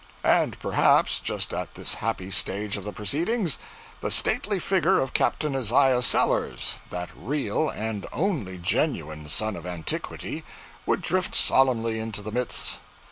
[0.23, 3.59] And perhaps just at this happy stage of the proceedings,
[3.99, 10.43] the stately figure of Captain Isaiah Sellers, that real and only genuine Son of Antiquity,
[10.87, 12.79] would drift solemnly into the midst.